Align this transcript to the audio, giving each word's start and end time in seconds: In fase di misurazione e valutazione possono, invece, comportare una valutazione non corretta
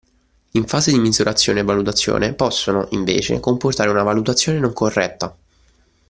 In 0.53 0.65
fase 0.65 0.91
di 0.91 0.97
misurazione 0.97 1.59
e 1.59 1.63
valutazione 1.63 2.33
possono, 2.33 2.87
invece, 2.89 3.39
comportare 3.39 3.91
una 3.91 4.01
valutazione 4.01 4.57
non 4.57 4.73
corretta 4.73 5.37